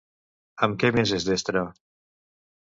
En 0.67 0.73
què 0.83 0.91
més 0.95 1.13
és 1.19 1.27
destre? 1.33 1.65